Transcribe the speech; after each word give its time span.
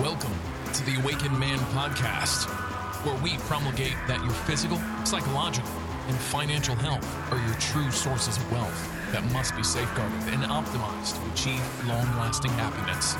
Welcome 0.00 0.34
to 0.74 0.84
the 0.84 1.00
Awakened 1.00 1.40
Man 1.40 1.58
podcast, 1.72 2.44
where 3.02 3.16
we 3.22 3.38
promulgate 3.48 3.96
that 4.06 4.22
your 4.22 4.34
physical, 4.44 4.78
psychological, 5.06 5.70
and 6.06 6.14
financial 6.14 6.74
health 6.74 7.32
are 7.32 7.38
your 7.38 7.54
true 7.54 7.90
sources 7.90 8.36
of 8.36 8.52
wealth 8.52 9.10
that 9.12 9.24
must 9.32 9.56
be 9.56 9.62
safeguarded 9.62 10.18
and 10.34 10.42
optimized 10.42 11.16
to 11.16 11.32
achieve 11.32 11.88
long 11.88 12.04
lasting 12.18 12.50
happiness. 12.52 13.16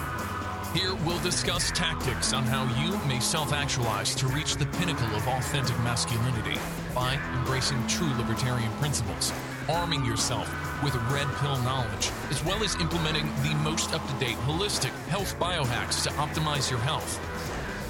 Here 0.78 0.94
we'll 1.06 1.22
discuss 1.22 1.70
tactics 1.70 2.34
on 2.34 2.42
how 2.42 2.64
you 2.84 2.98
may 3.08 3.20
self 3.20 3.54
actualize 3.54 4.14
to 4.16 4.26
reach 4.26 4.56
the 4.56 4.66
pinnacle 4.76 5.08
of 5.16 5.26
authentic 5.28 5.78
masculinity 5.78 6.60
by 6.94 7.18
embracing 7.38 7.84
true 7.86 8.12
libertarian 8.18 8.70
principles, 8.72 9.32
arming 9.68 10.04
yourself 10.04 10.48
with 10.82 10.94
red 11.10 11.26
pill 11.36 11.56
knowledge, 11.62 12.10
as 12.30 12.44
well 12.44 12.62
as 12.62 12.74
implementing 12.76 13.26
the 13.42 13.54
most 13.62 13.92
up 13.94 14.06
to 14.08 14.14
date 14.14 14.36
holistic 14.38 14.90
health 15.08 15.38
biohacks 15.38 16.02
to 16.02 16.10
optimize 16.10 16.70
your 16.70 16.78
health. 16.80 17.20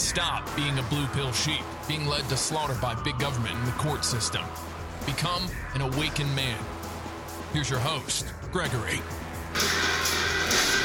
Stop 0.00 0.54
being 0.56 0.78
a 0.78 0.82
blue 0.84 1.06
pill 1.08 1.32
sheep, 1.32 1.62
being 1.88 2.06
led 2.06 2.28
to 2.28 2.36
slaughter 2.36 2.76
by 2.80 2.94
big 3.02 3.18
government 3.18 3.54
and 3.54 3.66
the 3.66 3.72
court 3.72 4.04
system. 4.04 4.42
Become 5.04 5.48
an 5.74 5.80
awakened 5.80 6.34
man. 6.34 6.58
Here's 7.52 7.70
your 7.70 7.78
host, 7.78 8.26
Gregory. 8.52 9.00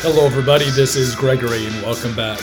Hello, 0.03 0.25
everybody. 0.25 0.69
This 0.71 0.95
is 0.95 1.15
Gregory, 1.15 1.65
and 1.65 1.75
welcome 1.83 2.15
back 2.15 2.39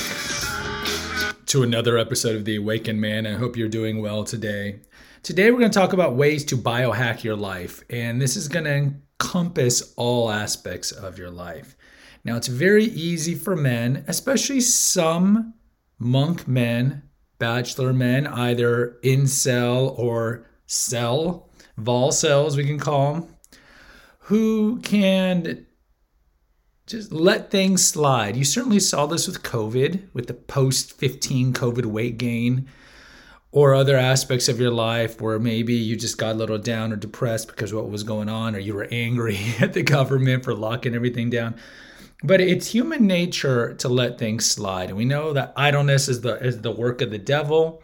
to 1.48 1.62
another 1.62 1.96
episode 1.96 2.36
of 2.36 2.44
The 2.44 2.56
Awakened 2.56 3.00
Man. 3.00 3.26
I 3.26 3.32
hope 3.32 3.56
you're 3.56 3.70
doing 3.70 4.02
well 4.02 4.22
today. 4.22 4.80
Today, 5.22 5.50
we're 5.50 5.60
going 5.60 5.70
to 5.70 5.78
talk 5.78 5.94
about 5.94 6.14
ways 6.14 6.44
to 6.44 6.58
biohack 6.58 7.24
your 7.24 7.36
life, 7.36 7.82
and 7.88 8.20
this 8.20 8.36
is 8.36 8.48
going 8.48 8.66
to 8.66 8.70
encompass 9.18 9.94
all 9.96 10.30
aspects 10.30 10.92
of 10.92 11.16
your 11.16 11.30
life. 11.30 11.74
Now, 12.22 12.36
it's 12.36 12.48
very 12.48 12.84
easy 12.84 13.34
for 13.34 13.56
men, 13.56 14.04
especially 14.08 14.60
some 14.60 15.54
monk 15.98 16.46
men, 16.46 17.04
bachelor 17.38 17.94
men, 17.94 18.26
either 18.26 18.98
incel 19.02 19.98
or 19.98 20.44
cell, 20.66 21.48
volcels, 21.80 22.58
we 22.58 22.66
can 22.66 22.78
call 22.78 23.14
them, 23.14 23.36
who 24.18 24.80
can 24.80 25.64
just 26.88 27.12
let 27.12 27.50
things 27.50 27.84
slide. 27.84 28.36
You 28.36 28.44
certainly 28.44 28.80
saw 28.80 29.06
this 29.06 29.26
with 29.26 29.42
COVID, 29.42 30.02
with 30.14 30.26
the 30.26 30.34
post 30.34 30.92
15 30.94 31.52
COVID 31.52 31.84
weight 31.86 32.16
gain 32.16 32.66
or 33.52 33.74
other 33.74 33.96
aspects 33.96 34.48
of 34.48 34.58
your 34.58 34.70
life 34.70 35.20
where 35.20 35.38
maybe 35.38 35.74
you 35.74 35.96
just 35.96 36.18
got 36.18 36.34
a 36.34 36.38
little 36.38 36.58
down 36.58 36.92
or 36.92 36.96
depressed 36.96 37.48
because 37.48 37.72
what 37.72 37.90
was 37.90 38.02
going 38.02 38.28
on 38.28 38.54
or 38.56 38.58
you 38.58 38.74
were 38.74 38.88
angry 38.90 39.38
at 39.60 39.74
the 39.74 39.82
government 39.82 40.44
for 40.44 40.54
locking 40.54 40.94
everything 40.94 41.30
down. 41.30 41.54
But 42.24 42.40
it's 42.40 42.66
human 42.66 43.06
nature 43.06 43.74
to 43.74 43.88
let 43.88 44.18
things 44.18 44.44
slide. 44.44 44.88
And 44.88 44.98
we 44.98 45.04
know 45.04 45.32
that 45.34 45.52
idleness 45.56 46.08
is 46.08 46.22
the 46.22 46.34
is 46.44 46.62
the 46.62 46.72
work 46.72 47.00
of 47.00 47.10
the 47.10 47.18
devil 47.18 47.80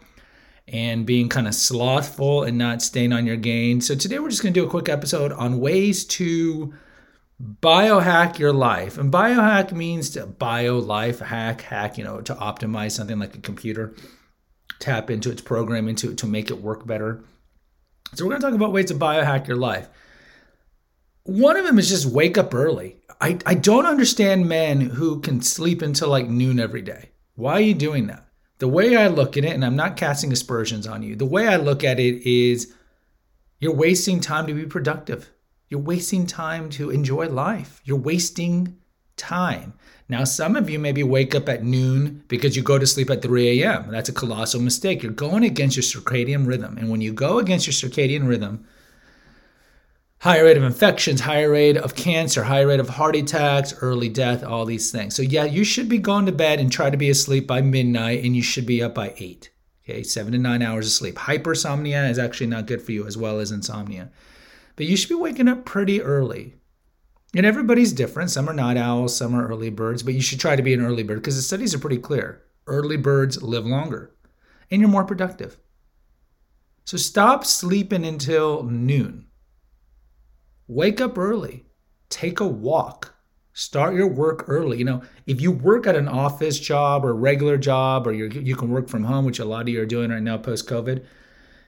and 0.67 1.05
being 1.05 1.29
kind 1.29 1.47
of 1.47 1.55
slothful 1.55 2.43
and 2.43 2.57
not 2.57 2.81
staying 2.81 3.13
on 3.13 3.25
your 3.25 3.37
game. 3.37 3.79
So 3.79 3.95
today 3.95 4.19
we're 4.19 4.29
just 4.29 4.41
going 4.41 4.53
to 4.53 4.59
do 4.59 4.65
a 4.65 4.69
quick 4.69 4.89
episode 4.89 5.31
on 5.31 5.59
ways 5.59 6.03
to 6.05 6.73
biohack 7.41 8.39
your 8.39 8.53
life 8.53 8.97
and 8.97 9.11
biohack 9.11 9.71
means 9.73 10.09
to 10.11 10.25
bio 10.25 10.77
life 10.77 11.19
hack 11.19 11.61
hack 11.61 11.97
you 11.97 12.03
know 12.03 12.21
to 12.21 12.33
optimize 12.35 12.91
something 12.91 13.19
like 13.19 13.35
a 13.35 13.39
computer 13.39 13.93
tap 14.79 15.09
into 15.09 15.31
its 15.31 15.41
programming 15.41 15.95
to, 15.95 16.13
to 16.15 16.27
make 16.27 16.49
it 16.49 16.61
work 16.61 16.85
better. 16.85 17.23
So 18.13 18.25
we're 18.25 18.31
going 18.31 18.41
to 18.41 18.47
talk 18.47 18.55
about 18.55 18.71
ways 18.71 18.85
to 18.85 18.93
biohack 18.95 19.47
your 19.47 19.57
life. 19.57 19.87
One 21.23 21.57
of 21.57 21.65
them 21.65 21.79
is 21.79 21.89
just 21.89 22.05
wake 22.05 22.37
up 22.37 22.53
early. 22.53 22.97
I, 23.19 23.39
I 23.45 23.55
don't 23.55 23.85
understand 23.85 24.47
men 24.47 24.81
who 24.81 25.19
can 25.21 25.41
sleep 25.41 25.81
until 25.81 26.09
like 26.09 26.27
noon 26.27 26.59
every 26.59 26.81
day. 26.81 27.09
Why 27.35 27.53
are 27.53 27.61
you 27.61 27.73
doing 27.73 28.07
that? 28.07 28.27
The 28.59 28.67
way 28.67 28.95
I 28.95 29.07
look 29.07 29.35
at 29.35 29.43
it, 29.43 29.53
and 29.53 29.65
I'm 29.65 29.75
not 29.75 29.97
casting 29.97 30.31
aspersions 30.31 30.87
on 30.87 31.03
you, 31.03 31.15
the 31.15 31.25
way 31.25 31.47
I 31.47 31.57
look 31.57 31.83
at 31.83 31.99
it 31.99 32.27
is 32.27 32.73
you're 33.59 33.73
wasting 33.73 34.19
time 34.19 34.47
to 34.47 34.53
be 34.53 34.65
productive. 34.65 35.29
You're 35.69 35.79
wasting 35.79 36.27
time 36.27 36.69
to 36.71 36.89
enjoy 36.89 37.27
life. 37.27 37.81
You're 37.83 37.97
wasting 37.97 38.77
time. 39.17 39.73
Now, 40.07 40.23
some 40.23 40.55
of 40.55 40.69
you 40.69 40.77
maybe 40.77 41.01
wake 41.01 41.33
up 41.33 41.49
at 41.49 41.63
noon 41.63 42.23
because 42.27 42.55
you 42.55 42.61
go 42.61 42.77
to 42.77 42.85
sleep 42.85 43.09
at 43.09 43.23
3 43.23 43.61
a.m. 43.63 43.89
That's 43.89 44.09
a 44.09 44.13
colossal 44.13 44.61
mistake. 44.61 45.01
You're 45.01 45.11
going 45.11 45.43
against 45.43 45.75
your 45.75 45.83
circadian 45.83 46.45
rhythm. 46.45 46.77
And 46.77 46.89
when 46.89 47.01
you 47.01 47.11
go 47.11 47.39
against 47.39 47.65
your 47.65 47.73
circadian 47.73 48.27
rhythm, 48.27 48.67
higher 50.19 50.43
rate 50.43 50.57
of 50.57 50.63
infections, 50.63 51.21
higher 51.21 51.49
rate 51.49 51.77
of 51.77 51.95
cancer, 51.95 52.43
higher 52.43 52.67
rate 52.67 52.79
of 52.79 52.89
heart 52.89 53.15
attacks, 53.15 53.73
early 53.81 54.09
death, 54.09 54.43
all 54.43 54.65
these 54.65 54.91
things. 54.91 55.15
So, 55.15 55.23
yeah, 55.23 55.45
you 55.45 55.63
should 55.63 55.89
be 55.89 55.97
going 55.97 56.27
to 56.27 56.31
bed 56.31 56.59
and 56.59 56.71
try 56.71 56.91
to 56.91 56.97
be 56.97 57.09
asleep 57.09 57.47
by 57.47 57.61
midnight, 57.61 58.23
and 58.23 58.35
you 58.35 58.43
should 58.43 58.67
be 58.67 58.83
up 58.83 58.93
by 58.93 59.15
8. 59.17 59.49
Okay, 59.87 60.01
seven 60.01 60.31
to 60.31 60.39
nine 60.39 60.63
hours 60.63 60.87
of 60.87 60.93
sleep. 60.93 61.15
Hypersomnia 61.15 62.09
is 62.09 62.17
actually 62.17 62.47
not 62.47 62.65
good 62.65 62.81
for 62.81 62.91
you 62.91 63.05
as 63.05 63.17
well 63.17 63.39
as 63.39 63.51
insomnia. 63.51 64.09
But 64.75 64.85
you 64.85 64.97
should 64.97 65.09
be 65.09 65.15
waking 65.15 65.47
up 65.47 65.65
pretty 65.65 66.01
early. 66.01 66.55
And 67.35 67.45
everybody's 67.45 67.93
different. 67.93 68.31
Some 68.31 68.49
are 68.49 68.53
night 68.53 68.77
owls, 68.77 69.15
some 69.15 69.35
are 69.35 69.47
early 69.47 69.69
birds, 69.69 70.03
but 70.03 70.13
you 70.13 70.21
should 70.21 70.39
try 70.39 70.55
to 70.55 70.63
be 70.63 70.73
an 70.73 70.81
early 70.81 71.03
bird 71.03 71.15
because 71.15 71.35
the 71.35 71.41
studies 71.41 71.73
are 71.75 71.79
pretty 71.79 71.97
clear. 71.97 72.41
Early 72.67 72.97
birds 72.97 73.41
live 73.43 73.65
longer 73.65 74.15
and 74.71 74.81
you're 74.81 74.89
more 74.89 75.03
productive. 75.03 75.57
So 76.85 76.97
stop 76.97 77.45
sleeping 77.45 78.05
until 78.05 78.63
noon. 78.63 79.27
Wake 80.67 81.01
up 81.01 81.17
early. 81.17 81.65
Take 82.09 82.39
a 82.39 82.47
walk. 82.47 83.15
Start 83.53 83.95
your 83.95 84.07
work 84.07 84.45
early. 84.47 84.79
You 84.79 84.85
know, 84.85 85.01
if 85.25 85.41
you 85.41 85.51
work 85.51 85.87
at 85.87 85.95
an 85.95 86.07
office 86.07 86.59
job 86.59 87.05
or 87.05 87.15
regular 87.15 87.57
job 87.57 88.05
or 88.05 88.13
you 88.13 88.55
can 88.55 88.69
work 88.69 88.89
from 88.89 89.05
home, 89.05 89.25
which 89.25 89.39
a 89.39 89.45
lot 89.45 89.61
of 89.61 89.69
you 89.69 89.81
are 89.81 89.85
doing 89.85 90.11
right 90.11 90.21
now 90.21 90.37
post 90.37 90.67
COVID, 90.67 91.05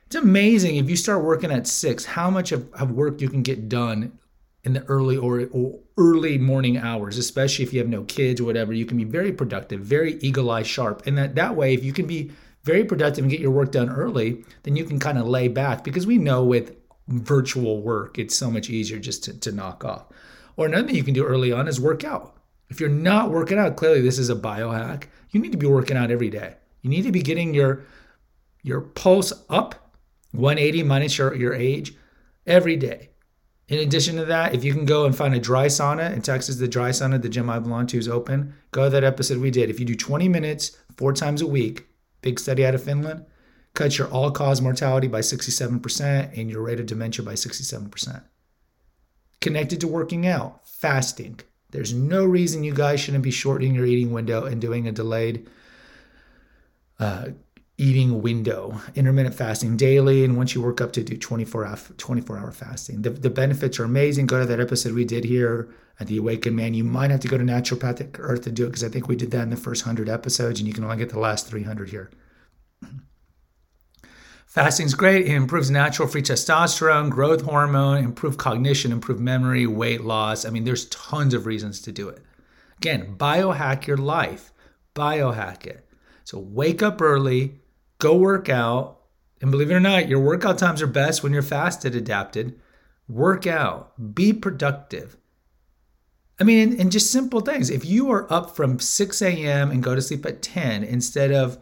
it's 0.07 0.15
amazing 0.15 0.77
if 0.77 0.89
you 0.89 0.95
start 0.95 1.21
working 1.21 1.51
at 1.51 1.67
six, 1.67 2.05
how 2.05 2.29
much 2.29 2.53
of, 2.53 2.73
of 2.73 2.91
work 2.91 3.19
you 3.19 3.27
can 3.27 3.43
get 3.43 3.67
done 3.67 4.17
in 4.63 4.71
the 4.71 4.83
early 4.85 5.17
or, 5.17 5.49
or, 5.51 5.79
early 5.97 6.37
morning 6.37 6.77
hours, 6.77 7.17
especially 7.17 7.65
if 7.65 7.73
you 7.73 7.79
have 7.79 7.89
no 7.89 8.05
kids 8.05 8.39
or 8.39 8.45
whatever. 8.45 8.71
You 8.71 8.85
can 8.85 8.95
be 8.97 9.03
very 9.03 9.33
productive, 9.33 9.81
very 9.81 10.13
eagle 10.19 10.49
eye 10.49 10.63
sharp, 10.63 11.05
and 11.05 11.17
that 11.17 11.35
that 11.35 11.57
way, 11.57 11.73
if 11.73 11.83
you 11.83 11.91
can 11.91 12.07
be 12.07 12.31
very 12.63 12.85
productive 12.85 13.25
and 13.25 13.31
get 13.31 13.41
your 13.41 13.51
work 13.51 13.73
done 13.73 13.89
early, 13.89 14.45
then 14.63 14.77
you 14.77 14.85
can 14.85 14.97
kind 14.97 15.17
of 15.17 15.27
lay 15.27 15.49
back 15.49 15.83
because 15.83 16.07
we 16.07 16.17
know 16.17 16.41
with 16.41 16.73
virtual 17.09 17.81
work, 17.81 18.17
it's 18.17 18.35
so 18.35 18.49
much 18.49 18.69
easier 18.69 18.99
just 18.99 19.25
to, 19.25 19.37
to 19.39 19.51
knock 19.51 19.83
off. 19.83 20.05
Or 20.55 20.67
another 20.67 20.87
thing 20.87 20.95
you 20.95 21.03
can 21.03 21.13
do 21.13 21.25
early 21.25 21.51
on 21.51 21.67
is 21.67 21.81
work 21.81 22.05
out. 22.05 22.37
If 22.69 22.79
you're 22.79 22.89
not 22.89 23.29
working 23.29 23.57
out, 23.57 23.75
clearly 23.75 24.01
this 24.01 24.19
is 24.19 24.29
a 24.29 24.35
biohack. 24.35 25.03
You 25.31 25.41
need 25.41 25.51
to 25.51 25.57
be 25.57 25.67
working 25.67 25.97
out 25.97 26.11
every 26.11 26.29
day. 26.29 26.55
You 26.81 26.89
need 26.89 27.03
to 27.03 27.11
be 27.11 27.21
getting 27.21 27.53
your 27.53 27.83
your 28.63 28.81
pulse 28.81 29.33
up 29.49 29.86
180 30.31 30.83
minus 30.83 31.17
your, 31.17 31.35
your 31.35 31.53
age 31.53 31.93
every 32.45 32.75
day. 32.75 33.09
In 33.67 33.79
addition 33.79 34.15
to 34.15 34.25
that, 34.25 34.55
if 34.55 34.63
you 34.63 34.73
can 34.73 34.85
go 34.85 35.05
and 35.05 35.15
find 35.15 35.35
a 35.35 35.39
dry 35.39 35.65
sauna 35.65 36.13
in 36.13 36.21
Texas, 36.21 36.55
the 36.55 36.67
dry 36.67 36.89
sauna 36.91 37.21
the 37.21 37.27
gym 37.27 37.49
I 37.49 37.59
belong 37.59 37.87
to 37.87 37.97
is 37.97 38.07
open. 38.07 38.53
Go 38.71 38.85
to 38.85 38.89
that 38.91 39.03
episode 39.03 39.39
we 39.39 39.51
did. 39.51 39.69
If 39.69 39.79
you 39.79 39.85
do 39.85 39.95
20 39.95 40.29
minutes 40.29 40.77
four 40.95 41.11
times 41.11 41.41
a 41.41 41.47
week, 41.47 41.87
big 42.21 42.39
study 42.39 42.65
out 42.65 42.75
of 42.75 42.83
Finland, 42.83 43.25
cuts 43.73 43.97
your 43.97 44.07
all 44.07 44.31
cause 44.31 44.61
mortality 44.61 45.07
by 45.07 45.19
67% 45.19 46.37
and 46.37 46.49
your 46.49 46.61
rate 46.61 46.79
of 46.79 46.85
dementia 46.85 47.25
by 47.25 47.33
67%. 47.33 48.23
Connected 49.41 49.81
to 49.81 49.87
working 49.87 50.25
out, 50.25 50.67
fasting. 50.67 51.39
There's 51.71 51.93
no 51.93 52.25
reason 52.25 52.63
you 52.63 52.73
guys 52.73 53.01
shouldn't 53.01 53.23
be 53.23 53.31
shortening 53.31 53.75
your 53.75 53.85
eating 53.85 54.13
window 54.13 54.45
and 54.45 54.61
doing 54.61 54.87
a 54.87 54.93
delayed 54.93 55.49
uh, 56.99 57.27
eating 57.77 58.23
window, 58.23 58.81
intermittent 58.95 59.35
fasting 59.35 59.77
daily, 59.77 60.25
and 60.25 60.35
once 60.35 60.55
you 60.55 60.61
work 60.61 60.81
up 60.81 60.91
to 60.93 61.03
do 61.03 61.15
24 61.15 61.65
hour, 61.65 61.77
24 61.97 62.37
hour 62.37 62.51
fasting. 62.51 63.03
The, 63.03 63.11
the 63.11 63.29
benefits 63.29 63.79
are 63.79 63.83
amazing. 63.83 64.25
Go 64.25 64.39
to 64.39 64.45
that 64.47 64.59
episode 64.59 64.93
we 64.93 65.05
did 65.05 65.23
here 65.23 65.69
at 65.99 66.07
the 66.07 66.17
Awakened 66.17 66.55
Man. 66.55 66.73
You 66.73 66.83
might 66.83 67.11
have 67.11 67.19
to 67.19 67.27
go 67.27 67.37
to 67.37 67.43
Naturopathic 67.43 68.15
Earth 68.19 68.41
to 68.43 68.51
do 68.51 68.65
it 68.65 68.69
because 68.69 68.83
I 68.83 68.89
think 68.89 69.07
we 69.07 69.15
did 69.15 69.29
that 69.31 69.43
in 69.43 69.51
the 69.51 69.57
first 69.57 69.85
100 69.85 70.09
episodes, 70.09 70.59
and 70.59 70.67
you 70.67 70.73
can 70.73 70.83
only 70.83 70.97
get 70.97 71.09
the 71.09 71.19
last 71.19 71.47
300 71.47 71.89
here. 71.89 72.09
Fasting's 74.47 74.95
great. 74.95 75.27
It 75.27 75.35
improves 75.35 75.69
natural 75.69 76.07
free 76.07 76.23
testosterone, 76.23 77.11
growth 77.11 77.41
hormone, 77.41 78.03
improve 78.03 78.37
cognition, 78.37 78.91
improve 78.91 79.19
memory, 79.19 79.67
weight 79.67 80.01
loss. 80.01 80.45
I 80.45 80.49
mean, 80.49 80.63
there's 80.63 80.85
tons 80.85 81.35
of 81.35 81.45
reasons 81.45 81.79
to 81.81 81.91
do 81.91 82.09
it. 82.09 82.23
Again, 82.77 83.15
biohack 83.17 83.85
your 83.85 83.97
life. 83.97 84.51
Biohack 84.95 85.67
it. 85.67 85.87
So 86.23 86.39
wake 86.39 86.81
up 86.81 87.01
early, 87.03 87.59
go 87.99 88.15
work 88.15 88.49
out. 88.49 88.95
And 89.41 89.51
believe 89.51 89.69
it 89.69 89.75
or 89.75 89.79
not, 89.79 90.09
your 90.09 90.19
workout 90.19 90.57
times 90.57 90.81
are 90.81 90.87
best 90.87 91.21
when 91.21 91.31
you're 91.31 91.43
fasted 91.43 91.95
adapted. 91.95 92.59
Work 93.07 93.45
out, 93.45 94.15
be 94.15 94.33
productive. 94.33 95.17
I 96.39 96.43
mean, 96.43 96.79
and 96.79 96.91
just 96.91 97.11
simple 97.11 97.41
things. 97.41 97.69
If 97.69 97.85
you 97.85 98.11
are 98.11 98.31
up 98.31 98.55
from 98.55 98.79
6 98.79 99.21
a.m. 99.21 99.71
and 99.71 99.81
go 99.81 99.95
to 99.95 100.01
sleep 100.01 100.25
at 100.25 100.41
10 100.41 100.83
instead 100.83 101.31
of 101.31 101.57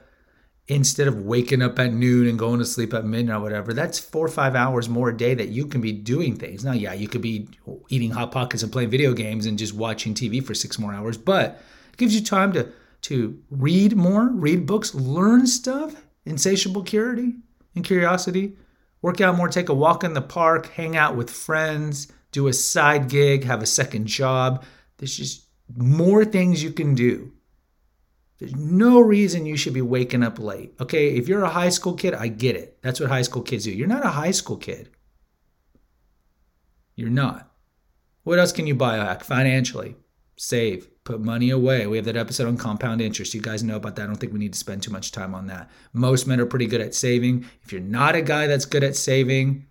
instead 0.68 1.08
of 1.08 1.22
waking 1.22 1.62
up 1.62 1.78
at 1.78 1.94
noon 1.94 2.28
and 2.28 2.40
going 2.40 2.58
to 2.58 2.66
sleep 2.66 2.92
at 2.94 3.06
midnight 3.06 3.36
or 3.36 3.40
whatever, 3.40 3.72
that's 3.72 4.00
four 4.00 4.26
or 4.26 4.30
five 4.30 4.56
hours 4.56 4.90
more 4.90 5.10
a 5.10 5.18
day 5.18 5.36
that 5.36 5.50
you 5.50 5.68
can 5.68 5.80
be 5.80 5.92
doing 5.92 6.36
things. 6.36 6.66
Now, 6.66 6.72
yeah, 6.72 6.94
you 6.94 7.08
could 7.08 7.22
be 7.22 7.48
eating 7.90 8.10
hot 8.10 8.32
pockets 8.32 8.64
and 8.64 8.72
playing 8.72 8.90
video 8.90 9.14
games 9.14 9.46
and 9.46 9.60
just 9.60 9.76
watching 9.76 10.16
TV 10.16 10.44
for 10.44 10.56
six 10.56 10.80
more 10.80 10.92
hours, 10.92 11.18
but 11.18 11.62
it 11.92 11.98
gives 11.98 12.16
you 12.16 12.22
time 12.22 12.52
to 12.54 12.72
to 13.04 13.40
read 13.52 13.96
more, 13.96 14.30
read 14.30 14.66
books, 14.66 14.96
learn 14.96 15.46
stuff, 15.46 16.05
insatiable 16.26 16.84
curiosity 16.84 17.36
and 17.76 17.84
curiosity, 17.84 18.58
work 19.02 19.22
out 19.22 19.36
more, 19.36 19.48
take 19.50 19.70
a 19.70 19.74
walk 19.74 20.04
in 20.04 20.14
the 20.14 20.22
park, 20.22 20.68
hang 20.72 20.96
out 20.96 21.16
with 21.16 21.30
friends, 21.30 22.12
do 22.32 22.48
a 22.48 22.54
side 22.54 23.10
gig, 23.10 23.44
have 23.44 23.62
a 23.62 23.68
second 23.68 24.08
job. 24.08 24.64
There's 24.98 25.16
just 25.16 25.46
more 25.76 26.26
things 26.26 26.64
you 26.64 26.72
can 26.72 26.96
do. 26.96 27.32
There's 28.40 28.56
no 28.56 29.00
reason 29.00 29.46
you 29.46 29.56
should 29.56 29.74
be 29.74 29.82
waking 29.82 30.24
up 30.24 30.40
late. 30.40 30.74
Okay, 30.80 31.16
if 31.16 31.28
you're 31.28 31.44
a 31.44 31.50
high 31.50 31.70
school 31.70 31.94
kid, 31.94 32.14
I 32.14 32.28
get 32.28 32.56
it. 32.56 32.78
That's 32.82 33.00
what 33.00 33.10
high 33.10 33.22
school 33.22 33.42
kids 33.42 33.64
do. 33.64 33.72
You're 33.72 33.88
not 33.88 34.06
a 34.06 34.10
high 34.10 34.32
school 34.32 34.58
kid. 34.58 34.90
You're 36.96 37.10
not. 37.10 37.52
What 38.24 38.40
else 38.40 38.52
can 38.52 38.68
you 38.68 38.76
biohack 38.76 39.24
financially? 39.24 39.96
Save, 40.38 40.90
put 41.06 41.22
money 41.22 41.52
away. 41.52 41.88
We 41.88 41.98
have 41.98 42.06
that 42.06 42.18
episode 42.18 42.48
on 42.48 42.58
compound 42.58 43.00
interest. 43.00 43.34
You 43.34 43.42
guys 43.42 43.64
know 43.64 43.78
about 43.78 43.96
that. 43.96 44.04
I 44.04 44.06
don't 44.08 44.16
think 44.16 44.34
we 44.34 44.40
need 44.40 44.54
to 44.54 44.60
spend 44.60 44.84
too 44.84 44.92
much 44.92 45.12
time 45.12 45.34
on 45.34 45.48
that. 45.48 45.70
Most 45.94 46.28
men 46.28 46.42
are 46.42 46.48
pretty 46.48 46.66
good 46.66 46.82
at 46.82 46.96
saving. 46.96 47.46
If 47.64 47.72
you're 47.72 47.80
not 47.80 48.16
a 48.16 48.22
guy 48.22 48.48
that's 48.48 48.66
good 48.66 48.84
at 48.84 48.96
saving, 48.96 49.68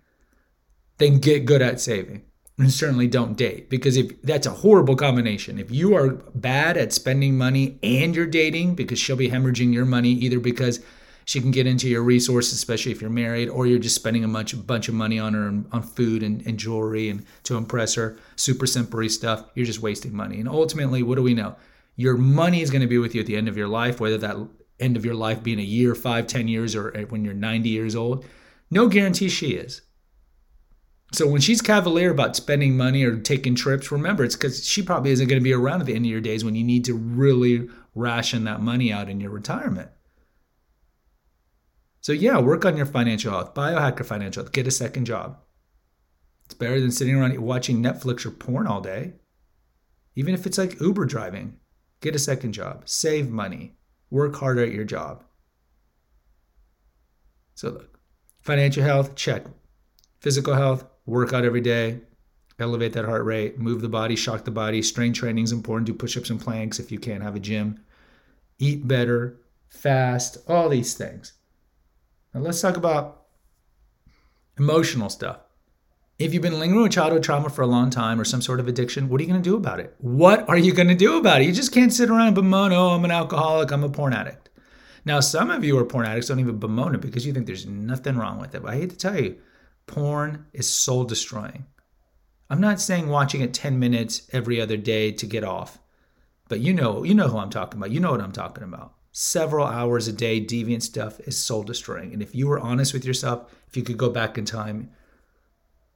then 0.97 1.19
get 1.19 1.45
good 1.45 1.61
at 1.61 1.79
saving. 1.81 2.23
And 2.57 2.71
certainly 2.71 3.07
don't 3.07 3.35
date 3.35 3.69
because 3.69 3.97
if 3.97 4.21
that's 4.21 4.47
a 4.47 4.51
horrible 4.51 4.95
combination. 4.95 5.59
If 5.59 5.69
you 5.71 5.93
are 5.93 6.11
bad 6.33 6.77
at 6.77 6.93
spending 6.93 7.37
money 7.37 7.77
and 7.83 8.15
you're 8.15 8.25
dating 8.25 8.75
because 8.75 8.97
she'll 8.97 9.17
be 9.17 9.29
hemorrhaging 9.29 9.73
your 9.73 9.83
money 9.83 10.11
either 10.11 10.39
because 10.39 10.79
she 11.25 11.41
can 11.41 11.51
get 11.51 11.65
into 11.65 11.89
your 11.89 12.03
resources, 12.03 12.53
especially 12.53 12.91
if 12.91 13.01
you're 13.01 13.09
married, 13.09 13.49
or 13.49 13.65
you're 13.65 13.79
just 13.79 13.95
spending 13.95 14.23
a 14.23 14.27
bunch, 14.27 14.53
a 14.53 14.57
bunch 14.57 14.87
of 14.87 14.93
money 14.93 15.19
on 15.19 15.33
her 15.33 15.47
on 15.75 15.81
food 15.81 16.21
and, 16.21 16.45
and 16.45 16.59
jewelry 16.59 17.09
and 17.09 17.25
to 17.43 17.57
impress 17.57 17.95
her, 17.95 18.17
super 18.35 18.67
simpery 18.67 19.09
stuff. 19.09 19.43
You're 19.55 19.65
just 19.65 19.81
wasting 19.81 20.15
money. 20.15 20.39
And 20.39 20.47
ultimately, 20.47 21.01
what 21.01 21.15
do 21.15 21.23
we 21.23 21.33
know? 21.33 21.55
Your 21.95 22.15
money 22.15 22.61
is 22.61 22.69
going 22.69 22.83
to 22.83 22.87
be 22.87 22.99
with 22.99 23.15
you 23.15 23.21
at 23.21 23.27
the 23.27 23.35
end 23.35 23.47
of 23.47 23.57
your 23.57 23.67
life, 23.67 23.99
whether 23.99 24.19
that 24.19 24.37
end 24.79 24.97
of 24.97 25.05
your 25.05 25.15
life 25.15 25.41
being 25.41 25.59
a 25.59 25.63
year, 25.63 25.95
five, 25.95 26.27
ten 26.27 26.47
years, 26.47 26.75
or 26.75 26.95
eh, 26.95 27.05
when 27.05 27.25
you're 27.25 27.33
90 27.33 27.69
years 27.69 27.95
old. 27.95 28.23
No 28.69 28.87
guarantee 28.87 29.29
she 29.29 29.53
is. 29.53 29.81
So 31.11 31.27
when 31.27 31.41
she's 31.41 31.61
cavalier 31.61 32.11
about 32.11 32.35
spending 32.35 32.77
money 32.77 33.03
or 33.03 33.17
taking 33.17 33.55
trips, 33.55 33.91
remember 33.91 34.23
it's 34.23 34.35
because 34.35 34.67
she 34.67 34.83
probably 34.83 35.11
isn't 35.11 35.27
going 35.27 35.39
to 35.39 35.43
be 35.43 35.53
around 35.53 35.79
at 35.79 35.87
the 35.87 35.95
end 35.95 36.05
of 36.05 36.11
your 36.11 36.21
days 36.21 36.43
when 36.43 36.55
you 36.55 36.63
need 36.63 36.85
to 36.85 36.93
really 36.93 37.69
ration 37.95 38.43
that 38.43 38.61
money 38.61 38.91
out 38.91 39.09
in 39.09 39.21
your 39.21 39.31
retirement. 39.31 39.89
So 42.05 42.11
yeah, 42.11 42.37
work 42.37 42.65
on 42.65 42.77
your 42.77 42.85
financial 42.85 43.31
health. 43.31 43.55
Biohack 43.55 43.97
your 43.97 44.05
financial 44.05 44.43
health. 44.43 44.51
Get 44.51 44.67
a 44.67 44.71
second 44.71 45.05
job. 45.05 45.39
It's 46.45 46.53
better 46.53 46.79
than 46.79 46.91
sitting 46.91 47.15
around 47.15 47.35
watching 47.41 47.81
Netflix 47.81 48.27
or 48.27 48.29
porn 48.29 48.67
all 48.67 48.79
day. 48.79 49.13
Even 50.15 50.35
if 50.35 50.45
it's 50.45 50.59
like 50.59 50.79
Uber 50.79 51.05
driving, 51.05 51.57
get 52.01 52.13
a 52.13 52.19
second 52.19 52.51
job. 52.51 52.83
Save 52.87 53.31
money. 53.31 53.77
Work 54.11 54.35
harder 54.35 54.63
at 54.63 54.71
your 54.71 54.83
job. 54.83 55.23
So 57.55 57.69
look, 57.69 57.99
financial 58.39 58.83
health, 58.83 59.15
check. 59.15 59.45
Physical 60.19 60.53
health, 60.53 60.85
work 61.07 61.33
out 61.33 61.43
every 61.43 61.61
day, 61.61 62.01
elevate 62.59 62.93
that 62.93 63.05
heart 63.05 63.25
rate, 63.25 63.57
move 63.57 63.81
the 63.81 63.89
body, 63.89 64.15
shock 64.15 64.45
the 64.45 64.51
body. 64.51 64.83
Strength 64.83 65.17
training 65.17 65.45
is 65.45 65.51
important. 65.51 65.87
Do 65.87 65.95
push 65.95 66.15
ups 66.17 66.29
and 66.29 66.39
planks 66.39 66.77
if 66.77 66.91
you 66.91 66.99
can't 66.99 67.23
have 67.23 67.35
a 67.35 67.39
gym. 67.39 67.83
Eat 68.59 68.87
better, 68.87 69.39
fast, 69.69 70.37
all 70.47 70.69
these 70.69 70.93
things. 70.93 71.33
Now 72.35 72.41
let's 72.41 72.59
talk 72.59 72.75
about 72.75 73.27
emotional 74.59 75.09
stuff. 75.09 75.39
If 76.19 76.33
you've 76.33 76.43
been 76.43 76.59
lingering 76.59 76.83
with 76.83 76.91
childhood 76.91 77.23
trauma 77.23 77.49
for 77.49 77.61
a 77.61 77.67
long 77.67 77.89
time 77.89 78.19
or 78.19 78.25
some 78.25 78.41
sort 78.41 78.59
of 78.59 78.67
addiction, 78.67 79.07
what 79.07 79.21
are 79.21 79.23
you 79.23 79.29
going 79.29 79.41
to 79.41 79.49
do 79.49 79.55
about 79.55 79.79
it? 79.79 79.95
What 79.99 80.47
are 80.49 80.57
you 80.57 80.73
going 80.73 80.89
to 80.89 80.95
do 80.95 81.17
about 81.17 81.39
it? 81.39 81.45
You 81.45 81.53
just 81.53 81.71
can't 81.71 81.93
sit 81.93 82.09
around 82.09 82.27
and 82.27 82.35
bemoan, 82.35 82.73
oh, 82.73 82.89
I'm 82.89 83.05
an 83.05 83.11
alcoholic, 83.11 83.71
I'm 83.71 83.85
a 83.85 83.89
porn 83.89 84.11
addict. 84.11 84.49
Now, 85.05 85.21
some 85.21 85.49
of 85.49 85.63
you 85.63 85.77
are 85.77 85.85
porn 85.85 86.05
addicts 86.05 86.27
don't 86.27 86.41
even 86.41 86.57
bemoan 86.57 86.93
it 86.93 86.99
because 86.99 87.25
you 87.25 87.31
think 87.31 87.45
there's 87.45 87.67
nothing 87.67 88.17
wrong 88.17 88.37
with 88.37 88.53
it. 88.53 88.63
But 88.63 88.71
I 88.73 88.75
hate 88.79 88.89
to 88.89 88.97
tell 88.97 89.17
you, 89.17 89.37
porn 89.87 90.45
is 90.51 90.67
soul 90.69 91.05
destroying. 91.05 91.65
I'm 92.49 92.59
not 92.59 92.81
saying 92.81 93.07
watching 93.07 93.39
it 93.39 93.53
10 93.53 93.79
minutes 93.79 94.27
every 94.33 94.59
other 94.59 94.75
day 94.75 95.13
to 95.13 95.25
get 95.25 95.45
off, 95.45 95.79
but 96.49 96.59
you 96.59 96.73
know, 96.73 97.03
you 97.03 97.15
know 97.15 97.29
who 97.29 97.37
I'm 97.37 97.49
talking 97.49 97.79
about. 97.79 97.91
You 97.91 98.01
know 98.01 98.11
what 98.11 98.21
I'm 98.21 98.33
talking 98.33 98.65
about 98.65 98.94
several 99.17 99.65
hours 99.65 100.09
a 100.09 100.11
day 100.11 100.41
deviant 100.41 100.81
stuff 100.81 101.21
is 101.21 101.37
soul 101.37 101.63
destroying. 101.63 102.11
And 102.11 102.21
if 102.21 102.35
you 102.35 102.47
were 102.49 102.59
honest 102.59 102.93
with 102.93 103.05
yourself, 103.05 103.49
if 103.65 103.77
you 103.77 103.81
could 103.81 103.97
go 103.97 104.09
back 104.09 104.37
in 104.37 104.43
time, 104.43 104.89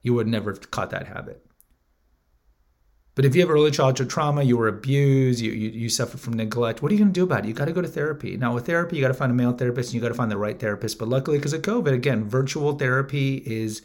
you 0.01 0.13
would 0.13 0.25
never 0.25 0.51
have 0.51 0.71
caught 0.71 0.91
that 0.91 1.07
habit. 1.07 1.45
But 3.15 3.25
if 3.25 3.35
you 3.35 3.41
have 3.41 3.49
early 3.49 3.71
childhood 3.71 4.09
trauma, 4.09 4.43
you 4.43 4.55
were 4.55 4.69
abused, 4.69 5.41
you, 5.41 5.51
you, 5.51 5.67
you 5.67 5.89
suffer 5.89 6.17
from 6.17 6.35
neglect, 6.35 6.81
what 6.81 6.93
are 6.93 6.95
you 6.95 6.99
going 6.99 7.11
to 7.11 7.19
do 7.19 7.25
about 7.25 7.43
it? 7.43 7.49
You 7.49 7.53
got 7.53 7.65
to 7.65 7.73
go 7.73 7.81
to 7.81 7.89
therapy. 7.89 8.37
Now, 8.37 8.53
with 8.53 8.65
therapy, 8.65 8.95
you 8.95 9.01
got 9.01 9.09
to 9.09 9.13
find 9.13 9.33
a 9.33 9.35
male 9.35 9.51
therapist 9.51 9.89
and 9.89 9.95
you 9.95 10.01
got 10.01 10.07
to 10.07 10.13
find 10.13 10.31
the 10.31 10.37
right 10.37 10.57
therapist. 10.57 10.97
But 10.97 11.09
luckily, 11.09 11.39
because 11.39 11.51
of 11.51 11.61
COVID, 11.61 11.91
again, 11.91 12.23
virtual 12.23 12.77
therapy 12.77 13.43
is 13.45 13.81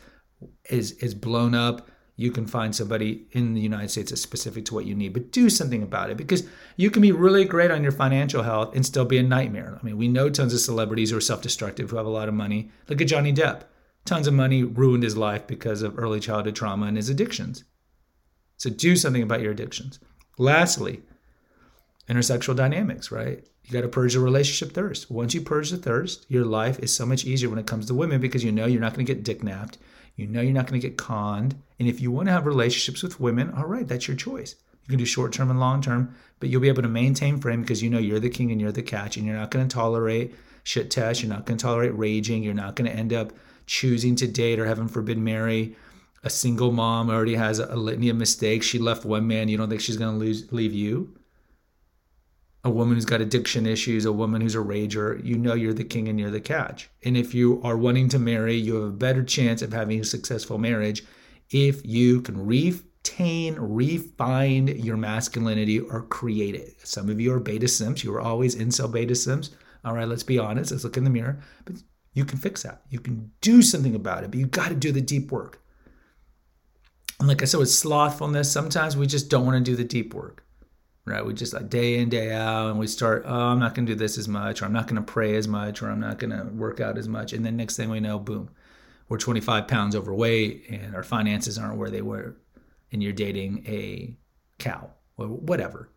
is 0.70 0.92
is 0.92 1.12
blown 1.12 1.56
up 1.56 1.88
you 2.16 2.30
can 2.30 2.46
find 2.46 2.74
somebody 2.74 3.26
in 3.32 3.54
the 3.54 3.60
United 3.60 3.90
States 3.90 4.10
that's 4.10 4.22
specific 4.22 4.64
to 4.66 4.74
what 4.74 4.86
you 4.86 4.94
need, 4.94 5.12
but 5.12 5.32
do 5.32 5.50
something 5.50 5.82
about 5.82 6.10
it 6.10 6.16
because 6.16 6.46
you 6.76 6.90
can 6.90 7.02
be 7.02 7.10
really 7.10 7.44
great 7.44 7.72
on 7.72 7.82
your 7.82 7.92
financial 7.92 8.44
health 8.44 8.74
and 8.74 8.86
still 8.86 9.04
be 9.04 9.18
a 9.18 9.22
nightmare. 9.22 9.78
I 9.80 9.84
mean, 9.84 9.96
we 9.96 10.06
know 10.06 10.30
tons 10.30 10.54
of 10.54 10.60
celebrities 10.60 11.10
who 11.10 11.16
are 11.16 11.20
self 11.20 11.42
destructive 11.42 11.90
who 11.90 11.96
have 11.96 12.06
a 12.06 12.10
lot 12.10 12.28
of 12.28 12.34
money. 12.34 12.70
Look 12.88 13.00
at 13.00 13.08
Johnny 13.08 13.32
Depp. 13.32 13.62
Tons 14.04 14.26
of 14.26 14.34
money 14.34 14.62
ruined 14.62 15.02
his 15.02 15.16
life 15.16 15.46
because 15.46 15.82
of 15.82 15.98
early 15.98 16.20
childhood 16.20 16.54
trauma 16.54 16.86
and 16.86 16.96
his 16.96 17.08
addictions. 17.08 17.64
So 18.58 18.70
do 18.70 18.94
something 18.96 19.22
about 19.22 19.40
your 19.40 19.52
addictions. 19.52 19.98
Lastly, 20.38 21.02
intersexual 22.08 22.54
dynamics, 22.54 23.10
right? 23.10 23.44
You 23.64 23.72
got 23.72 23.80
to 23.80 23.88
purge 23.88 24.14
the 24.14 24.20
relationship 24.20 24.74
thirst. 24.74 25.10
Once 25.10 25.34
you 25.34 25.40
purge 25.40 25.70
the 25.70 25.78
thirst, 25.78 26.26
your 26.28 26.44
life 26.44 26.78
is 26.78 26.94
so 26.94 27.06
much 27.06 27.24
easier 27.24 27.48
when 27.48 27.58
it 27.58 27.66
comes 27.66 27.86
to 27.86 27.94
women 27.94 28.20
because 28.20 28.44
you 28.44 28.52
know 28.52 28.66
you're 28.66 28.80
not 28.80 28.94
going 28.94 29.06
to 29.06 29.14
get 29.14 29.24
dick 29.24 29.42
napped. 29.42 29.78
You 30.16 30.26
know 30.26 30.40
you're 30.40 30.52
not 30.52 30.66
going 30.66 30.80
to 30.80 30.86
get 30.86 30.96
conned. 30.96 31.56
And 31.78 31.88
if 31.88 32.00
you 32.00 32.10
want 32.10 32.28
to 32.28 32.32
have 32.32 32.46
relationships 32.46 33.02
with 33.02 33.20
women, 33.20 33.52
all 33.52 33.66
right, 33.66 33.86
that's 33.86 34.06
your 34.06 34.16
choice. 34.16 34.54
You 34.84 34.90
can 34.90 34.98
do 34.98 35.04
short 35.04 35.32
term 35.32 35.50
and 35.50 35.58
long 35.58 35.80
term, 35.80 36.14
but 36.40 36.48
you'll 36.48 36.60
be 36.60 36.68
able 36.68 36.82
to 36.82 36.88
maintain 36.88 37.40
frame 37.40 37.62
because 37.62 37.82
you 37.82 37.90
know 37.90 37.98
you're 37.98 38.20
the 38.20 38.30
king 38.30 38.52
and 38.52 38.60
you're 38.60 38.72
the 38.72 38.82
catch, 38.82 39.16
and 39.16 39.26
you're 39.26 39.36
not 39.36 39.50
going 39.50 39.66
to 39.66 39.74
tolerate 39.74 40.34
shit 40.62 40.90
tests. 40.90 41.22
You're 41.22 41.32
not 41.32 41.46
going 41.46 41.58
to 41.58 41.62
tolerate 41.62 41.96
raging. 41.96 42.42
You're 42.42 42.54
not 42.54 42.76
going 42.76 42.90
to 42.90 42.96
end 42.96 43.12
up 43.12 43.32
choosing 43.66 44.14
to 44.16 44.26
date 44.26 44.58
or 44.58 44.66
heaven 44.66 44.88
forbid 44.88 45.18
marry 45.18 45.74
a 46.24 46.30
single 46.30 46.72
mom 46.72 47.10
already 47.10 47.34
has 47.34 47.58
a 47.58 47.76
litany 47.76 48.08
of 48.08 48.16
mistakes. 48.16 48.66
She 48.66 48.78
left 48.78 49.04
one 49.04 49.28
man. 49.28 49.48
You 49.48 49.58
don't 49.58 49.68
think 49.68 49.82
she's 49.82 49.98
going 49.98 50.12
to 50.12 50.18
lose, 50.18 50.50
leave 50.52 50.72
you? 50.72 51.14
A 52.64 52.70
woman 52.70 52.94
who's 52.94 53.04
got 53.04 53.20
addiction 53.20 53.66
issues, 53.66 54.06
a 54.06 54.12
woman 54.12 54.40
who's 54.40 54.54
a 54.54 54.58
rager, 54.58 55.22
you 55.22 55.36
know 55.36 55.54
you're 55.54 55.74
the 55.74 55.84
king 55.84 56.08
and 56.08 56.18
you're 56.18 56.30
the 56.30 56.40
catch. 56.40 56.88
And 57.04 57.16
if 57.16 57.34
you 57.34 57.60
are 57.62 57.76
wanting 57.76 58.08
to 58.08 58.18
marry, 58.18 58.56
you 58.56 58.76
have 58.76 58.84
a 58.84 58.92
better 58.92 59.22
chance 59.22 59.60
of 59.60 59.72
having 59.72 60.00
a 60.00 60.04
successful 60.04 60.56
marriage 60.56 61.04
if 61.50 61.84
you 61.84 62.22
can 62.22 62.46
retain, 62.46 63.56
refine 63.56 64.68
your 64.68 64.96
masculinity 64.96 65.78
or 65.78 66.02
create 66.02 66.54
it. 66.54 66.86
Some 66.86 67.10
of 67.10 67.20
you 67.20 67.34
are 67.34 67.40
beta 67.40 67.68
simps. 67.68 68.02
You 68.02 68.12
were 68.12 68.20
always 68.20 68.56
incel 68.56 68.90
beta 68.90 69.14
simps. 69.14 69.50
All 69.84 69.94
right, 69.94 70.08
let's 70.08 70.22
be 70.22 70.38
honest. 70.38 70.70
Let's 70.70 70.84
look 70.84 70.96
in 70.96 71.04
the 71.04 71.10
mirror. 71.10 71.40
But 71.66 71.76
you 72.14 72.24
can 72.24 72.38
fix 72.38 72.62
that. 72.62 72.82
You 72.88 72.98
can 72.98 73.30
do 73.40 73.60
something 73.60 73.94
about 73.94 74.24
it, 74.24 74.30
but 74.30 74.40
you 74.40 74.46
got 74.46 74.70
to 74.70 74.74
do 74.74 74.90
the 74.90 75.00
deep 75.00 75.30
work. 75.30 75.60
And 77.20 77.28
like 77.28 77.42
I 77.42 77.44
said, 77.44 77.60
with 77.60 77.70
slothfulness, 77.70 78.50
sometimes 78.50 78.96
we 78.96 79.06
just 79.06 79.28
don't 79.28 79.46
want 79.46 79.64
to 79.64 79.70
do 79.70 79.76
the 79.76 79.84
deep 79.84 80.14
work 80.14 80.44
right? 81.06 81.24
We 81.24 81.34
just 81.34 81.52
like 81.52 81.68
day 81.68 81.98
in, 81.98 82.08
day 82.08 82.32
out, 82.32 82.70
and 82.70 82.78
we 82.78 82.86
start, 82.86 83.24
oh, 83.26 83.34
I'm 83.34 83.58
not 83.58 83.74
going 83.74 83.86
to 83.86 83.92
do 83.92 83.98
this 83.98 84.16
as 84.16 84.28
much, 84.28 84.62
or 84.62 84.64
I'm 84.64 84.72
not 84.72 84.86
going 84.86 84.96
to 84.96 85.12
pray 85.12 85.36
as 85.36 85.46
much, 85.46 85.82
or 85.82 85.90
I'm 85.90 86.00
not 86.00 86.18
going 86.18 86.30
to 86.30 86.44
work 86.54 86.80
out 86.80 86.96
as 86.96 87.08
much. 87.08 87.32
And 87.32 87.44
then 87.44 87.56
next 87.56 87.76
thing 87.76 87.90
we 87.90 88.00
know, 88.00 88.18
boom, 88.18 88.50
we're 89.08 89.18
25 89.18 89.68
pounds 89.68 89.94
overweight 89.94 90.64
and 90.70 90.94
our 90.94 91.02
finances 91.02 91.58
aren't 91.58 91.78
where 91.78 91.90
they 91.90 92.02
were, 92.02 92.36
and 92.90 93.02
you're 93.02 93.12
dating 93.12 93.64
a 93.66 94.16
cow 94.58 94.90
or 95.16 95.26
whatever. 95.26 95.90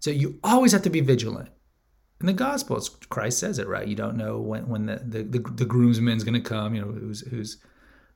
So 0.00 0.10
you 0.10 0.38
always 0.44 0.72
have 0.72 0.82
to 0.82 0.90
be 0.90 1.00
vigilant. 1.00 1.48
In 2.20 2.26
the 2.26 2.32
Gospels, 2.32 2.88
Christ 2.88 3.38
says 3.38 3.58
it, 3.58 3.68
right? 3.68 3.86
You 3.86 3.94
don't 3.94 4.16
know 4.16 4.40
when, 4.40 4.68
when 4.68 4.86
the, 4.86 4.96
the, 4.96 5.22
the, 5.22 5.38
the 5.38 5.64
groomsman's 5.64 6.24
going 6.24 6.40
to 6.40 6.48
come, 6.48 6.74
you 6.74 6.82
know, 6.82 6.90
who's, 6.90 7.20
who's, 7.20 7.58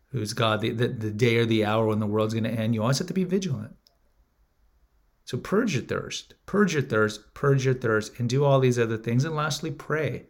who's 0.09 0.33
God, 0.33 0.61
the, 0.61 0.71
the, 0.71 0.89
the 0.89 1.11
day 1.11 1.37
or 1.37 1.47
the 1.47 1.65
hour 1.65 1.87
when 1.87 2.01
the 2.01 2.07
world's 2.07 2.35
going 2.35 2.45
to 2.45 2.51
end. 2.51 2.75
You 2.75 2.83
always 2.83 2.99
have 2.99 3.07
to 3.09 3.15
be 3.15 3.25
vigilant. 3.25 3.75
So 5.25 5.39
purge 5.39 5.75
your 5.75 5.85
thirst, 5.85 6.35
purge 6.47 6.75
your 6.75 6.83
thirst, 6.83 7.33
purge 7.35 7.65
your 7.65 7.75
thirst, 7.75 8.19
and 8.19 8.29
do 8.29 8.45
all 8.45 8.61
these 8.61 8.79
other 8.79 8.97
things. 8.97 9.25
And 9.25 9.35
lastly, 9.35 9.71
pray. 9.71 10.27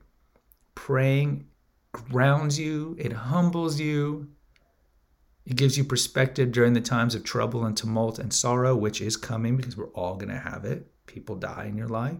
Praying 0.74 1.46
grounds 1.92 2.58
you, 2.58 2.96
it 2.98 3.12
humbles 3.12 3.78
you, 3.80 4.28
it 5.44 5.56
gives 5.56 5.76
you 5.76 5.84
perspective 5.84 6.52
during 6.52 6.72
the 6.72 6.80
times 6.80 7.14
of 7.14 7.24
trouble 7.24 7.64
and 7.64 7.76
tumult 7.76 8.18
and 8.18 8.32
sorrow, 8.32 8.76
which 8.76 9.00
is 9.00 9.16
coming 9.16 9.56
because 9.56 9.76
we're 9.76 9.88
all 9.88 10.14
going 10.14 10.28
to 10.28 10.38
have 10.38 10.64
it. 10.64 10.86
People 11.06 11.36
die 11.36 11.66
in 11.66 11.76
your 11.76 11.88
life. 11.88 12.16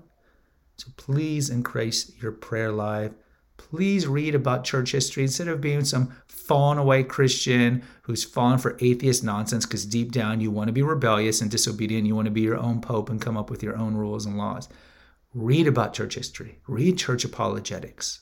So 0.77 0.89
please 0.97 1.49
increase 1.49 2.13
your 2.21 2.33
prayer 2.33 2.73
life 2.73 3.13
please 3.57 4.07
read 4.07 4.35
about 4.35 4.65
church 4.65 4.93
history 4.93 5.23
instead 5.23 5.49
of 5.49 5.61
being 5.61 5.85
some 5.85 6.15
fallen 6.27 6.79
away 6.79 7.05
Christian 7.05 7.83
who's 8.03 8.25
fallen 8.25 8.59
for 8.59 8.77
atheist 8.81 9.23
nonsense 9.23 9.65
because 9.65 9.87
deep 9.87 10.13
down 10.13 10.41
you 10.41 10.51
want 10.51 10.69
to 10.69 10.73
be 10.73 10.83
rebellious 10.83 11.41
and 11.41 11.51
disobedient. 11.51 12.07
You 12.07 12.15
want 12.15 12.27
to 12.27 12.33
be 12.33 12.41
your 12.41 12.59
own 12.59 12.81
pope 12.81 13.09
and 13.09 13.21
come 13.21 13.37
up 13.37 13.49
with 13.49 13.63
your 13.63 13.77
own 13.77 13.95
rules 13.95 14.27
and 14.27 14.37
laws. 14.37 14.69
Read 15.35 15.67
about 15.67 15.95
church 15.95 16.15
history, 16.15 16.59
read 16.67 16.99
church 16.99 17.25
apologetics. 17.25 18.21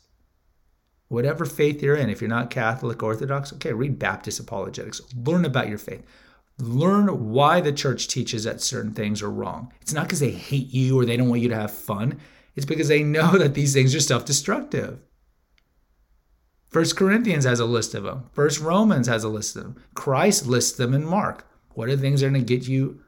Whatever 1.08 1.44
faith 1.44 1.82
you're 1.82 1.96
in, 1.96 2.08
if 2.08 2.20
you're 2.20 2.30
not 2.30 2.50
Catholic, 2.50 3.02
Orthodox, 3.02 3.52
okay, 3.54 3.72
read 3.72 3.98
Baptist 3.98 4.38
apologetics. 4.38 5.00
Learn 5.16 5.44
about 5.44 5.68
your 5.68 5.78
faith. 5.78 6.04
Learn 6.60 7.30
why 7.30 7.60
the 7.60 7.72
church 7.72 8.06
teaches 8.06 8.44
that 8.44 8.60
certain 8.60 8.92
things 8.92 9.22
are 9.22 9.30
wrong. 9.30 9.72
It's 9.80 9.92
not 9.92 10.04
because 10.04 10.20
they 10.20 10.30
hate 10.30 10.72
you 10.72 11.00
or 11.00 11.04
they 11.04 11.16
don't 11.16 11.28
want 11.28 11.42
you 11.42 11.48
to 11.48 11.56
have 11.56 11.72
fun. 11.72 12.20
It's 12.54 12.66
because 12.66 12.86
they 12.86 13.02
know 13.02 13.38
that 13.38 13.54
these 13.54 13.72
things 13.72 13.92
are 13.94 14.00
self-destructive. 14.00 15.00
First 16.70 16.96
Corinthians 16.96 17.44
has 17.44 17.58
a 17.58 17.64
list 17.64 17.94
of 17.94 18.04
them. 18.04 18.30
First 18.32 18.60
Romans 18.60 19.08
has 19.08 19.24
a 19.24 19.28
list 19.28 19.56
of 19.56 19.64
them. 19.64 19.82
Christ 19.94 20.46
lists 20.46 20.76
them 20.76 20.94
in 20.94 21.04
Mark. 21.04 21.46
What 21.74 21.88
are 21.88 21.96
the 21.96 22.02
things 22.02 22.20
that 22.20 22.28
are 22.28 22.30
going 22.30 22.44
to 22.44 22.56
get 22.56 22.68
you 22.68 23.00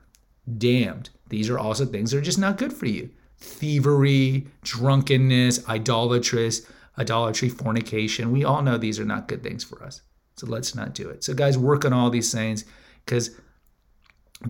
damned? 0.59 1.11
These 1.29 1.49
are 1.49 1.59
also 1.59 1.87
things 1.87 2.11
that 2.11 2.19
are 2.19 2.23
just 2.23 2.41
not 2.41 2.59
good 2.59 2.73
for 2.73 2.87
you. 2.87 3.11
Thievery, 3.39 4.49
drunkenness, 4.63 5.69
idolatrous, 5.69 6.63
idolatry, 6.99 7.49
fornication. 7.49 8.33
We 8.33 8.45
all 8.45 8.63
know 8.63 8.79
these 8.79 8.99
are 8.99 9.05
not 9.05 9.29
good 9.29 9.43
things 9.45 9.63
for 9.63 9.83
us. 9.83 10.03
So 10.37 10.47
let's 10.47 10.75
not 10.75 10.95
do 10.95 11.09
it. 11.09 11.23
So 11.23 11.33
guys, 11.33 11.57
work 11.57 11.85
on 11.85 11.93
all 11.93 12.11
these 12.11 12.33
things 12.33 12.65
because 13.05 13.31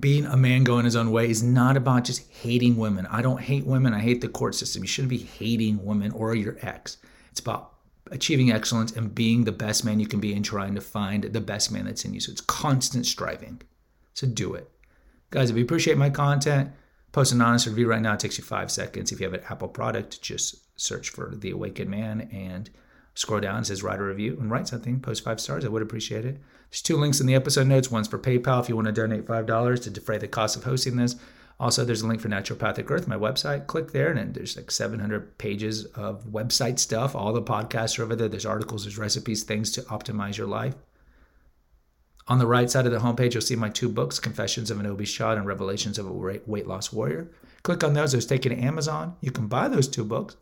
being 0.00 0.24
a 0.24 0.36
man 0.38 0.64
going 0.64 0.86
his 0.86 0.96
own 0.96 1.10
way 1.10 1.28
is 1.28 1.42
not 1.42 1.76
about 1.76 2.04
just 2.04 2.30
hating 2.30 2.76
women. 2.76 3.06
I 3.06 3.20
don't 3.20 3.40
hate 3.40 3.66
women. 3.66 3.92
I 3.92 4.00
hate 4.00 4.22
the 4.22 4.28
court 4.28 4.54
system. 4.54 4.82
You 4.82 4.88
shouldn't 4.88 5.10
be 5.10 5.18
hating 5.18 5.84
women 5.84 6.12
or 6.12 6.34
your 6.34 6.56
ex. 6.62 6.96
It's 7.30 7.40
about 7.40 7.71
achieving 8.12 8.52
excellence 8.52 8.92
and 8.92 9.14
being 9.14 9.44
the 9.44 9.52
best 9.52 9.84
man 9.84 9.98
you 9.98 10.06
can 10.06 10.20
be 10.20 10.32
and 10.34 10.44
trying 10.44 10.74
to 10.74 10.80
find 10.80 11.24
the 11.24 11.40
best 11.40 11.72
man 11.72 11.86
that's 11.86 12.04
in 12.04 12.14
you. 12.14 12.20
So 12.20 12.30
it's 12.30 12.40
constant 12.42 13.06
striving. 13.06 13.62
So 14.14 14.26
do 14.26 14.54
it. 14.54 14.70
Guys, 15.30 15.50
if 15.50 15.56
you 15.56 15.64
appreciate 15.64 15.96
my 15.96 16.10
content, 16.10 16.70
post 17.10 17.32
an 17.32 17.40
honest 17.40 17.66
review 17.66 17.88
right 17.88 18.02
now. 18.02 18.12
It 18.12 18.20
takes 18.20 18.38
you 18.38 18.44
five 18.44 18.70
seconds. 18.70 19.10
If 19.10 19.18
you 19.18 19.24
have 19.24 19.34
an 19.34 19.44
Apple 19.48 19.68
product, 19.68 20.20
just 20.20 20.56
search 20.78 21.08
for 21.08 21.34
The 21.34 21.50
Awakened 21.50 21.90
Man 21.90 22.28
and 22.32 22.68
scroll 23.14 23.40
down. 23.40 23.60
It 23.60 23.66
says 23.66 23.82
write 23.82 23.98
a 23.98 24.02
review 24.02 24.36
and 24.38 24.50
write 24.50 24.68
something. 24.68 25.00
Post 25.00 25.24
five 25.24 25.40
stars. 25.40 25.64
I 25.64 25.68
would 25.68 25.82
appreciate 25.82 26.26
it. 26.26 26.38
There's 26.70 26.82
two 26.82 26.96
links 26.96 27.20
in 27.20 27.26
the 27.26 27.34
episode 27.34 27.66
notes. 27.66 27.90
One's 27.90 28.08
for 28.08 28.18
PayPal 28.18 28.60
if 28.60 28.68
you 28.68 28.76
want 28.76 28.86
to 28.86 28.92
donate 28.92 29.26
$5 29.26 29.82
to 29.82 29.90
defray 29.90 30.18
the 30.18 30.28
cost 30.28 30.56
of 30.56 30.64
hosting 30.64 30.96
this. 30.96 31.16
Also, 31.62 31.84
there's 31.84 32.02
a 32.02 32.06
link 32.08 32.20
for 32.20 32.28
Naturopathic 32.28 32.90
Earth, 32.90 33.06
my 33.06 33.14
website. 33.14 33.68
Click 33.68 33.92
there, 33.92 34.10
and 34.10 34.34
there's 34.34 34.56
like 34.56 34.68
700 34.68 35.38
pages 35.38 35.84
of 35.94 36.24
website 36.24 36.80
stuff. 36.80 37.14
All 37.14 37.32
the 37.32 37.40
podcasts 37.40 38.00
are 38.00 38.02
over 38.02 38.16
there. 38.16 38.26
There's 38.28 38.44
articles, 38.44 38.82
there's 38.82 38.98
recipes, 38.98 39.44
things 39.44 39.70
to 39.72 39.82
optimize 39.82 40.36
your 40.36 40.48
life. 40.48 40.74
On 42.26 42.40
the 42.40 42.48
right 42.48 42.68
side 42.68 42.84
of 42.86 42.90
the 42.90 42.98
homepage, 42.98 43.34
you'll 43.34 43.42
see 43.42 43.54
my 43.54 43.68
two 43.68 43.88
books, 43.88 44.18
Confessions 44.18 44.72
of 44.72 44.80
an 44.80 44.86
Obese 44.86 45.12
Child 45.12 45.38
and 45.38 45.46
Revelations 45.46 46.00
of 46.00 46.08
a 46.08 46.12
Weight 46.12 46.66
Loss 46.66 46.92
Warrior. 46.92 47.30
Click 47.62 47.84
on 47.84 47.94
those. 47.94 48.10
Those 48.10 48.26
take 48.26 48.44
you 48.44 48.50
to 48.50 48.60
Amazon. 48.60 49.14
You 49.20 49.30
can 49.30 49.46
buy 49.46 49.68
those 49.68 49.86
two 49.86 50.04
books. 50.04 50.36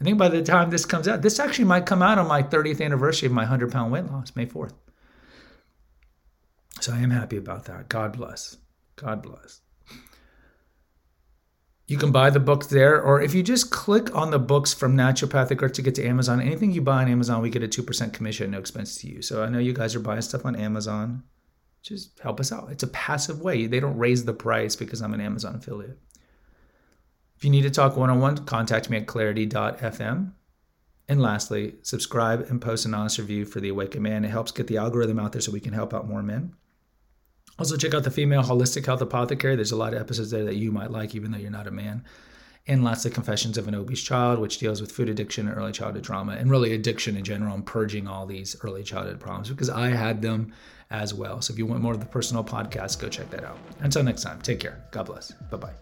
I 0.00 0.04
think 0.04 0.16
by 0.16 0.30
the 0.30 0.42
time 0.42 0.70
this 0.70 0.86
comes 0.86 1.06
out, 1.06 1.20
this 1.20 1.38
actually 1.38 1.66
might 1.66 1.84
come 1.84 2.00
out 2.00 2.16
on 2.16 2.26
my 2.26 2.42
30th 2.42 2.82
anniversary 2.82 3.26
of 3.26 3.34
my 3.34 3.42
100 3.42 3.70
pound 3.70 3.92
weight 3.92 4.06
loss, 4.06 4.34
May 4.34 4.46
4th. 4.46 4.72
So 6.80 6.94
I 6.94 7.00
am 7.00 7.10
happy 7.10 7.36
about 7.36 7.66
that. 7.66 7.90
God 7.90 8.14
bless. 8.14 8.56
God 8.96 9.22
bless. 9.22 9.60
You 11.90 11.98
can 11.98 12.12
buy 12.12 12.30
the 12.30 12.38
books 12.38 12.68
there, 12.68 13.02
or 13.02 13.20
if 13.20 13.34
you 13.34 13.42
just 13.42 13.72
click 13.72 14.14
on 14.14 14.30
the 14.30 14.38
books 14.38 14.72
from 14.72 14.96
Naturopathic 14.96 15.60
Earth 15.60 15.72
to 15.72 15.82
get 15.82 15.96
to 15.96 16.06
Amazon, 16.06 16.40
anything 16.40 16.70
you 16.70 16.82
buy 16.82 17.02
on 17.02 17.08
Amazon, 17.08 17.42
we 17.42 17.50
get 17.50 17.64
a 17.64 17.66
2% 17.66 18.12
commission, 18.12 18.52
no 18.52 18.60
expense 18.60 18.98
to 18.98 19.08
you. 19.08 19.22
So 19.22 19.42
I 19.42 19.48
know 19.48 19.58
you 19.58 19.72
guys 19.72 19.96
are 19.96 19.98
buying 20.00 20.22
stuff 20.22 20.46
on 20.46 20.54
Amazon. 20.54 21.24
Just 21.82 22.16
help 22.20 22.38
us 22.38 22.52
out. 22.52 22.70
It's 22.70 22.84
a 22.84 22.86
passive 22.86 23.40
way. 23.40 23.66
They 23.66 23.80
don't 23.80 23.98
raise 23.98 24.24
the 24.24 24.32
price 24.32 24.76
because 24.76 25.02
I'm 25.02 25.14
an 25.14 25.20
Amazon 25.20 25.56
affiliate. 25.56 25.98
If 27.36 27.42
you 27.44 27.50
need 27.50 27.62
to 27.62 27.70
talk 27.70 27.96
one 27.96 28.08
on 28.08 28.20
one, 28.20 28.36
contact 28.44 28.88
me 28.88 28.98
at 28.98 29.08
clarity.fm. 29.08 30.32
And 31.08 31.20
lastly, 31.20 31.74
subscribe 31.82 32.42
and 32.42 32.62
post 32.62 32.86
an 32.86 32.94
honest 32.94 33.18
review 33.18 33.44
for 33.44 33.58
The 33.58 33.70
Awakened 33.70 34.04
Man. 34.04 34.24
It 34.24 34.30
helps 34.30 34.52
get 34.52 34.68
the 34.68 34.76
algorithm 34.76 35.18
out 35.18 35.32
there 35.32 35.42
so 35.42 35.50
we 35.50 35.58
can 35.58 35.72
help 35.72 35.92
out 35.92 36.08
more 36.08 36.22
men. 36.22 36.54
Also, 37.60 37.76
check 37.76 37.92
out 37.92 38.04
the 38.04 38.10
Female 38.10 38.42
Holistic 38.42 38.86
Health 38.86 39.02
Apothecary. 39.02 39.54
There's 39.54 39.70
a 39.70 39.76
lot 39.76 39.92
of 39.92 40.00
episodes 40.00 40.30
there 40.30 40.44
that 40.44 40.56
you 40.56 40.72
might 40.72 40.90
like, 40.90 41.14
even 41.14 41.30
though 41.30 41.36
you're 41.36 41.50
not 41.50 41.66
a 41.66 41.70
man. 41.70 42.02
And 42.66 42.82
lots 42.82 43.04
of 43.04 43.12
Confessions 43.12 43.58
of 43.58 43.68
an 43.68 43.74
Obese 43.74 44.00
Child, 44.00 44.38
which 44.38 44.56
deals 44.56 44.80
with 44.80 44.90
food 44.90 45.10
addiction 45.10 45.46
and 45.46 45.54
early 45.58 45.72
childhood 45.72 46.02
trauma, 46.02 46.32
and 46.32 46.50
really 46.50 46.72
addiction 46.72 47.18
in 47.18 47.22
general, 47.22 47.54
and 47.54 47.66
purging 47.66 48.08
all 48.08 48.24
these 48.24 48.56
early 48.62 48.82
childhood 48.82 49.20
problems 49.20 49.50
because 49.50 49.68
I 49.68 49.88
had 49.88 50.22
them 50.22 50.54
as 50.90 51.12
well. 51.12 51.42
So 51.42 51.52
if 51.52 51.58
you 51.58 51.66
want 51.66 51.82
more 51.82 51.92
of 51.92 52.00
the 52.00 52.06
personal 52.06 52.42
podcast, 52.42 52.98
go 52.98 53.10
check 53.10 53.28
that 53.28 53.44
out. 53.44 53.58
Until 53.80 54.04
next 54.04 54.22
time, 54.22 54.40
take 54.40 54.58
care. 54.58 54.82
God 54.90 55.04
bless. 55.04 55.30
Bye 55.30 55.58
bye. 55.58 55.74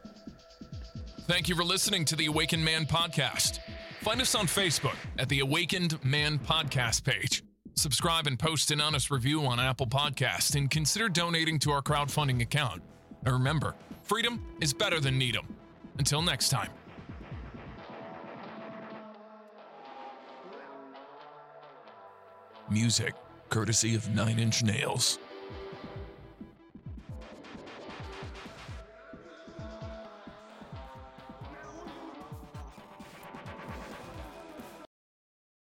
Thank 1.28 1.48
you 1.48 1.54
for 1.54 1.62
listening 1.62 2.04
to 2.06 2.16
the 2.16 2.26
Awakened 2.26 2.64
Man 2.64 2.86
podcast. 2.86 3.60
Find 4.00 4.20
us 4.20 4.34
on 4.34 4.46
Facebook 4.46 4.96
at 5.16 5.28
the 5.28 5.38
Awakened 5.40 6.04
Man 6.04 6.40
podcast 6.40 7.04
page. 7.04 7.44
Subscribe 7.78 8.26
and 8.26 8.36
post 8.36 8.72
an 8.72 8.80
honest 8.80 9.08
review 9.08 9.46
on 9.46 9.60
Apple 9.60 9.86
Podcast 9.86 10.56
and 10.56 10.68
consider 10.68 11.08
donating 11.08 11.60
to 11.60 11.70
our 11.70 11.80
crowdfunding 11.80 12.42
account. 12.42 12.82
And 13.24 13.32
remember, 13.32 13.76
freedom 14.02 14.44
is 14.60 14.74
better 14.74 14.98
than 14.98 15.16
Needham. 15.16 15.46
Until 15.96 16.20
next 16.20 16.48
time. 16.48 16.70
Music 22.68 23.14
courtesy 23.48 23.94
of 23.94 24.12
Nine 24.12 24.40
Inch 24.40 24.64
Nails. 24.64 25.20